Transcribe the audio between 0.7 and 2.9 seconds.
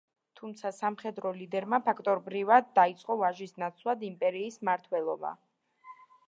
სამხედრო ლიდერმა ფაქტობრივად